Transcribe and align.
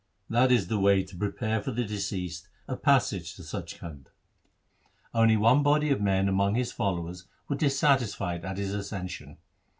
That 0.31 0.51
is 0.51 0.65
the 0.67 0.79
way 0.79 1.03
to 1.03 1.15
prepare 1.15 1.61
for 1.61 1.69
the 1.69 1.83
deceased 1.83 2.49
a 2.67 2.75
passage 2.75 3.35
to 3.35 3.43
Sach 3.43 3.67
Khand.' 3.77 4.07
Only 5.13 5.37
one 5.37 5.61
body 5.61 5.91
of 5.91 6.01
men 6.01 6.27
among 6.27 6.55
his 6.55 6.71
followers 6.71 7.25
were 7.47 7.55
dissatisfied 7.55 8.43
at 8.43 8.57
his 8.57 8.73
accession. 8.73 9.37